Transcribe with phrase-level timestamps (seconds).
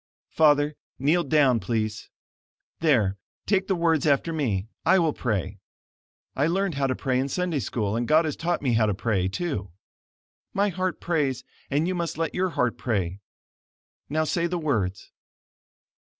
[0.31, 2.09] "Father, kneel down, please.
[2.79, 4.67] There, take the words after me.
[4.83, 5.59] I will pray
[6.35, 8.95] I learned how to pray in Sunday School and God has taught me how to
[8.95, 9.69] pray, too;
[10.55, 13.19] my heart prays, and you must let your heart pray.
[14.09, 15.11] Now say the words."